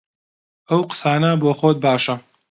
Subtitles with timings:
[0.69, 2.15] ئەو قسانە بۆ خۆت باشە!